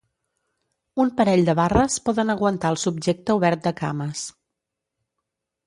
[1.03, 4.27] Un parell de barres poden aguantar el subjecte obert de cames.